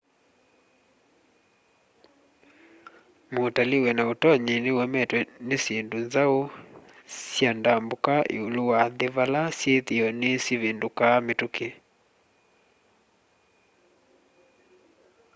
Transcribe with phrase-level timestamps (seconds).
[3.33, 6.39] mutalii wina utonyi ni uemetwe ni syindũ nzaũ
[7.31, 11.69] sya ndambũka iũlu wa nthi vala syithio ni syivindukaa mituki